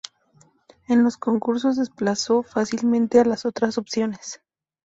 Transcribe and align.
En 0.87 1.03
los 1.03 1.17
concursos 1.17 1.75
desplazó 1.75 2.41
fácilmente 2.41 3.19
a 3.19 3.23
las 3.25 3.45
otras 3.45 3.77
opciones. 3.77 4.41